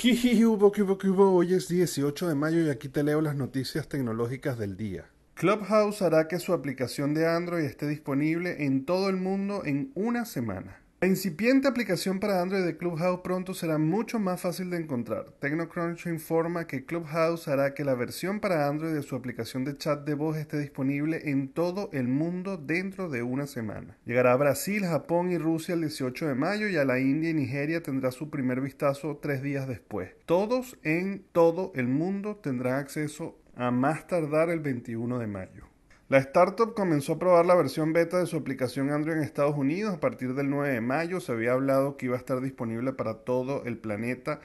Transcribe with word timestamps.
¿Qué? 0.00 0.46
Hoy 0.46 1.52
es 1.52 1.68
18 1.68 2.28
de 2.28 2.34
mayo 2.34 2.62
y 2.62 2.70
aquí 2.70 2.88
te 2.88 3.02
leo 3.02 3.20
las 3.20 3.36
noticias 3.36 3.86
tecnológicas 3.86 4.58
del 4.58 4.78
día. 4.78 5.04
Clubhouse 5.34 6.00
hará 6.00 6.26
que 6.26 6.38
su 6.38 6.54
aplicación 6.54 7.12
de 7.12 7.28
Android 7.28 7.66
esté 7.66 7.86
disponible 7.86 8.64
en 8.64 8.86
todo 8.86 9.10
el 9.10 9.16
mundo 9.16 9.62
en 9.66 9.92
una 9.94 10.24
semana. 10.24 10.79
La 11.02 11.08
incipiente 11.08 11.66
aplicación 11.66 12.20
para 12.20 12.42
Android 12.42 12.62
de 12.62 12.76
Clubhouse 12.76 13.22
pronto 13.24 13.54
será 13.54 13.78
mucho 13.78 14.18
más 14.18 14.42
fácil 14.42 14.68
de 14.68 14.76
encontrar. 14.76 15.30
TechnoCrunch 15.40 16.04
informa 16.04 16.66
que 16.66 16.84
Clubhouse 16.84 17.48
hará 17.48 17.72
que 17.72 17.86
la 17.86 17.94
versión 17.94 18.38
para 18.38 18.68
Android 18.68 18.92
de 18.92 19.00
su 19.00 19.16
aplicación 19.16 19.64
de 19.64 19.78
chat 19.78 20.04
de 20.04 20.12
voz 20.12 20.36
esté 20.36 20.58
disponible 20.58 21.30
en 21.30 21.48
todo 21.48 21.88
el 21.94 22.06
mundo 22.06 22.58
dentro 22.58 23.08
de 23.08 23.22
una 23.22 23.46
semana. 23.46 23.96
Llegará 24.04 24.34
a 24.34 24.36
Brasil, 24.36 24.84
Japón 24.84 25.30
y 25.30 25.38
Rusia 25.38 25.72
el 25.72 25.80
18 25.80 26.28
de 26.28 26.34
mayo 26.34 26.68
y 26.68 26.76
a 26.76 26.84
la 26.84 26.98
India 26.98 27.30
y 27.30 27.34
Nigeria 27.34 27.82
tendrá 27.82 28.10
su 28.10 28.28
primer 28.28 28.60
vistazo 28.60 29.18
tres 29.22 29.42
días 29.42 29.66
después. 29.66 30.10
Todos 30.26 30.76
en 30.82 31.24
todo 31.32 31.72
el 31.76 31.88
mundo 31.88 32.36
tendrán 32.36 32.74
acceso 32.74 33.38
a 33.56 33.70
más 33.70 34.06
tardar 34.06 34.50
el 34.50 34.60
21 34.60 35.18
de 35.18 35.26
mayo. 35.26 35.69
La 36.10 36.18
startup 36.18 36.74
comenzó 36.74 37.12
a 37.12 37.18
probar 37.20 37.46
la 37.46 37.54
versión 37.54 37.92
beta 37.92 38.18
de 38.18 38.26
su 38.26 38.36
aplicación 38.36 38.90
Android 38.90 39.18
en 39.18 39.22
Estados 39.22 39.56
Unidos 39.56 39.94
a 39.94 40.00
partir 40.00 40.34
del 40.34 40.50
9 40.50 40.74
de 40.74 40.80
mayo. 40.80 41.20
Se 41.20 41.30
había 41.30 41.52
hablado 41.52 41.96
que 41.96 42.06
iba 42.06 42.16
a 42.16 42.18
estar 42.18 42.40
disponible 42.40 42.92
para 42.92 43.18
todo 43.18 43.62
el 43.64 43.78
planeta 43.78 44.40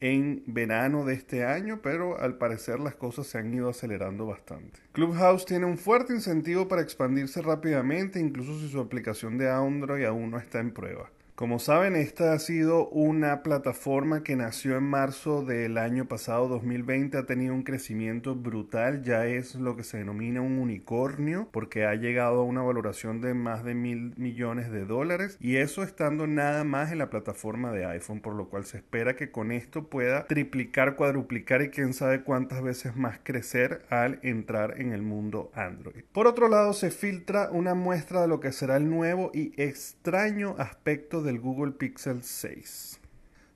en 0.00 0.42
verano 0.44 1.06
de 1.06 1.14
este 1.14 1.46
año, 1.46 1.80
pero 1.82 2.20
al 2.20 2.36
parecer 2.36 2.78
las 2.78 2.94
cosas 2.94 3.26
se 3.26 3.38
han 3.38 3.54
ido 3.54 3.70
acelerando 3.70 4.26
bastante. 4.26 4.80
Clubhouse 4.92 5.46
tiene 5.46 5.64
un 5.64 5.78
fuerte 5.78 6.12
incentivo 6.12 6.68
para 6.68 6.82
expandirse 6.82 7.40
rápidamente, 7.40 8.20
incluso 8.20 8.58
si 8.60 8.68
su 8.68 8.78
aplicación 8.78 9.38
de 9.38 9.48
Android 9.48 10.04
aún 10.04 10.30
no 10.30 10.36
está 10.36 10.60
en 10.60 10.72
prueba. 10.72 11.10
Como 11.38 11.60
saben, 11.60 11.94
esta 11.94 12.32
ha 12.32 12.38
sido 12.40 12.88
una 12.88 13.44
plataforma 13.44 14.24
que 14.24 14.34
nació 14.34 14.76
en 14.76 14.82
marzo 14.82 15.44
del 15.44 15.78
año 15.78 16.08
pasado, 16.08 16.48
2020, 16.48 17.16
ha 17.16 17.26
tenido 17.26 17.54
un 17.54 17.62
crecimiento 17.62 18.34
brutal, 18.34 19.04
ya 19.04 19.24
es 19.24 19.54
lo 19.54 19.76
que 19.76 19.84
se 19.84 19.98
denomina 19.98 20.40
un 20.40 20.58
unicornio, 20.58 21.48
porque 21.52 21.86
ha 21.86 21.94
llegado 21.94 22.40
a 22.40 22.42
una 22.42 22.62
valoración 22.62 23.20
de 23.20 23.34
más 23.34 23.62
de 23.62 23.76
mil 23.76 24.14
millones 24.16 24.72
de 24.72 24.84
dólares, 24.84 25.36
y 25.38 25.58
eso 25.58 25.84
estando 25.84 26.26
nada 26.26 26.64
más 26.64 26.90
en 26.90 26.98
la 26.98 27.08
plataforma 27.08 27.70
de 27.70 27.86
iPhone, 27.86 28.18
por 28.18 28.34
lo 28.34 28.48
cual 28.48 28.64
se 28.64 28.78
espera 28.78 29.14
que 29.14 29.30
con 29.30 29.52
esto 29.52 29.86
pueda 29.88 30.26
triplicar, 30.26 30.96
cuadruplicar 30.96 31.62
y 31.62 31.70
quién 31.70 31.94
sabe 31.94 32.24
cuántas 32.24 32.62
veces 32.62 32.96
más 32.96 33.20
crecer 33.22 33.86
al 33.90 34.18
entrar 34.24 34.80
en 34.80 34.92
el 34.92 35.02
mundo 35.02 35.52
Android. 35.54 36.02
Por 36.10 36.26
otro 36.26 36.48
lado, 36.48 36.72
se 36.72 36.90
filtra 36.90 37.48
una 37.52 37.74
muestra 37.74 38.22
de 38.22 38.26
lo 38.26 38.40
que 38.40 38.50
será 38.50 38.76
el 38.76 38.90
nuevo 38.90 39.30
y 39.32 39.52
extraño 39.56 40.56
aspecto 40.58 41.22
de 41.22 41.27
del 41.28 41.40
Google 41.40 41.72
Pixel 41.72 42.22
6. 42.22 43.00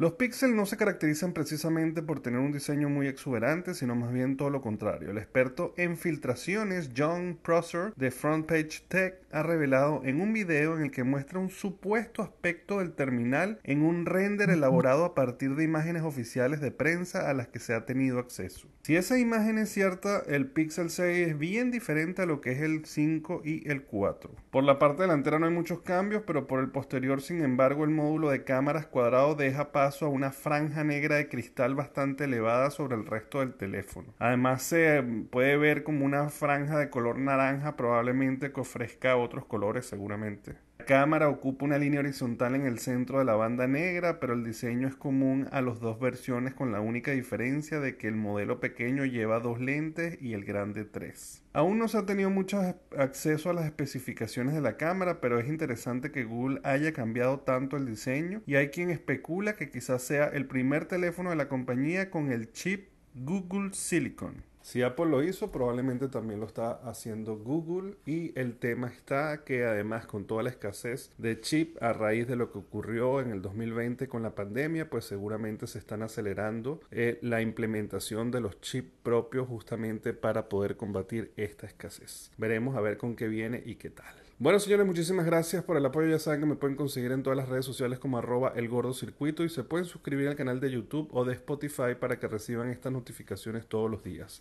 Los 0.00 0.12
Pixel 0.12 0.54
no 0.54 0.64
se 0.64 0.76
caracterizan 0.76 1.32
precisamente 1.32 2.02
por 2.02 2.20
tener 2.20 2.38
un 2.38 2.52
diseño 2.52 2.88
muy 2.88 3.08
exuberante, 3.08 3.74
sino 3.74 3.96
más 3.96 4.12
bien 4.12 4.36
todo 4.36 4.48
lo 4.48 4.62
contrario. 4.62 5.10
El 5.10 5.18
experto 5.18 5.74
en 5.76 5.96
filtraciones 5.96 6.90
John 6.96 7.36
Prosser 7.42 7.92
de 7.96 8.12
Frontpage 8.12 8.84
Tech 8.86 9.16
ha 9.32 9.42
revelado 9.42 10.02
en 10.04 10.20
un 10.20 10.32
video 10.32 10.76
en 10.76 10.84
el 10.84 10.90
que 10.92 11.02
muestra 11.02 11.40
un 11.40 11.50
supuesto 11.50 12.22
aspecto 12.22 12.78
del 12.78 12.92
terminal 12.92 13.58
en 13.64 13.82
un 13.82 14.06
render 14.06 14.50
elaborado 14.50 15.04
a 15.04 15.16
partir 15.16 15.56
de 15.56 15.64
imágenes 15.64 16.02
oficiales 16.02 16.60
de 16.60 16.70
prensa 16.70 17.28
a 17.28 17.34
las 17.34 17.48
que 17.48 17.58
se 17.58 17.74
ha 17.74 17.84
tenido 17.84 18.20
acceso. 18.20 18.68
Si 18.82 18.94
esa 18.94 19.18
imagen 19.18 19.58
es 19.58 19.68
cierta, 19.70 20.22
el 20.28 20.46
Pixel 20.46 20.90
6 20.90 21.28
es 21.28 21.38
bien 21.38 21.72
diferente 21.72 22.22
a 22.22 22.26
lo 22.26 22.40
que 22.40 22.52
es 22.52 22.60
el 22.60 22.84
5 22.84 23.42
y 23.44 23.68
el 23.68 23.82
4. 23.82 24.30
Por 24.50 24.62
la 24.62 24.78
parte 24.78 25.02
delantera 25.02 25.40
no 25.40 25.46
hay 25.46 25.52
muchos 25.52 25.80
cambios, 25.80 26.22
pero 26.24 26.46
por 26.46 26.60
el 26.60 26.70
posterior, 26.70 27.20
sin 27.20 27.42
embargo, 27.42 27.82
el 27.82 27.90
módulo 27.90 28.30
de 28.30 28.44
cámaras 28.44 28.86
cuadrado 28.86 29.34
deja 29.34 29.72
paso 29.72 29.87
a 29.88 30.08
una 30.08 30.30
franja 30.30 30.84
negra 30.84 31.16
de 31.16 31.28
cristal 31.28 31.74
bastante 31.74 32.24
elevada 32.24 32.70
sobre 32.70 32.96
el 32.96 33.06
resto 33.06 33.40
del 33.40 33.54
teléfono. 33.54 34.14
Además 34.18 34.62
se 34.62 35.02
puede 35.30 35.56
ver 35.56 35.82
como 35.82 36.04
una 36.04 36.28
franja 36.28 36.78
de 36.78 36.90
color 36.90 37.18
naranja 37.18 37.76
probablemente 37.76 38.52
que 38.52 38.60
ofrezca 38.60 39.16
otros 39.16 39.46
colores 39.46 39.86
seguramente 39.86 40.67
cámara 40.88 41.28
ocupa 41.28 41.66
una 41.66 41.76
línea 41.76 42.00
horizontal 42.00 42.54
en 42.54 42.64
el 42.64 42.78
centro 42.78 43.18
de 43.18 43.26
la 43.26 43.34
banda 43.34 43.66
negra, 43.66 44.20
pero 44.20 44.32
el 44.32 44.42
diseño 44.42 44.88
es 44.88 44.96
común 44.96 45.46
a 45.52 45.60
las 45.60 45.80
dos 45.80 46.00
versiones 46.00 46.54
con 46.54 46.72
la 46.72 46.80
única 46.80 47.10
diferencia 47.10 47.78
de 47.78 47.98
que 47.98 48.08
el 48.08 48.16
modelo 48.16 48.58
pequeño 48.58 49.04
lleva 49.04 49.38
dos 49.38 49.60
lentes 49.60 50.16
y 50.22 50.32
el 50.32 50.46
grande 50.46 50.86
tres. 50.86 51.44
Aún 51.52 51.78
no 51.78 51.88
se 51.88 51.98
ha 51.98 52.06
tenido 52.06 52.30
mucho 52.30 52.74
acceso 52.96 53.50
a 53.50 53.52
las 53.52 53.66
especificaciones 53.66 54.54
de 54.54 54.62
la 54.62 54.78
cámara, 54.78 55.20
pero 55.20 55.38
es 55.38 55.46
interesante 55.46 56.10
que 56.10 56.24
Google 56.24 56.62
haya 56.64 56.94
cambiado 56.94 57.40
tanto 57.40 57.76
el 57.76 57.84
diseño 57.84 58.40
y 58.46 58.54
hay 58.54 58.68
quien 58.68 58.88
especula 58.88 59.56
que 59.56 59.70
quizás 59.70 60.00
sea 60.00 60.28
el 60.28 60.46
primer 60.46 60.86
teléfono 60.86 61.28
de 61.28 61.36
la 61.36 61.48
compañía 61.48 62.10
con 62.10 62.32
el 62.32 62.50
chip 62.52 62.88
Google 63.14 63.74
Silicon. 63.74 64.47
Si 64.62 64.82
Apple 64.82 65.06
lo 65.06 65.22
hizo, 65.22 65.50
probablemente 65.50 66.08
también 66.08 66.40
lo 66.40 66.46
está 66.46 66.72
haciendo 66.88 67.36
Google 67.36 67.94
y 68.04 68.38
el 68.38 68.58
tema 68.58 68.88
está 68.88 69.44
que 69.44 69.64
además 69.64 70.06
con 70.06 70.26
toda 70.26 70.42
la 70.42 70.50
escasez 70.50 71.10
de 71.16 71.40
chip 71.40 71.82
a 71.82 71.92
raíz 71.92 72.26
de 72.28 72.36
lo 72.36 72.52
que 72.52 72.58
ocurrió 72.58 73.20
en 73.20 73.30
el 73.30 73.40
2020 73.40 74.08
con 74.08 74.22
la 74.22 74.34
pandemia, 74.34 74.90
pues 74.90 75.04
seguramente 75.04 75.66
se 75.66 75.78
están 75.78 76.02
acelerando 76.02 76.80
eh, 76.90 77.18
la 77.22 77.40
implementación 77.40 78.30
de 78.30 78.40
los 78.40 78.60
chips 78.60 78.90
propios 79.02 79.48
justamente 79.48 80.12
para 80.12 80.48
poder 80.48 80.76
combatir 80.76 81.32
esta 81.36 81.66
escasez. 81.66 82.30
Veremos 82.36 82.76
a 82.76 82.80
ver 82.80 82.98
con 82.98 83.16
qué 83.16 83.28
viene 83.28 83.62
y 83.64 83.76
qué 83.76 83.90
tal. 83.90 84.27
Bueno, 84.40 84.60
señores, 84.60 84.86
muchísimas 84.86 85.26
gracias 85.26 85.64
por 85.64 85.76
el 85.76 85.84
apoyo. 85.84 86.08
Ya 86.08 86.20
saben 86.20 86.38
que 86.38 86.46
me 86.46 86.54
pueden 86.54 86.76
conseguir 86.76 87.10
en 87.10 87.24
todas 87.24 87.36
las 87.36 87.48
redes 87.48 87.64
sociales 87.64 87.98
como 87.98 88.18
arroba 88.18 88.52
el 88.54 88.68
gordo 88.68 88.94
circuito 88.94 89.42
y 89.42 89.48
se 89.48 89.64
pueden 89.64 89.84
suscribir 89.84 90.28
al 90.28 90.36
canal 90.36 90.60
de 90.60 90.70
YouTube 90.70 91.08
o 91.12 91.24
de 91.24 91.34
Spotify 91.34 91.96
para 91.98 92.20
que 92.20 92.28
reciban 92.28 92.70
estas 92.70 92.92
notificaciones 92.92 93.66
todos 93.66 93.90
los 93.90 94.04
días. 94.04 94.40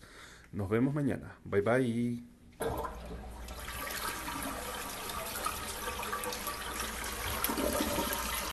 Nos 0.52 0.70
vemos 0.70 0.94
mañana. 0.94 1.40
Bye 1.46 1.62
bye. 1.62 3.27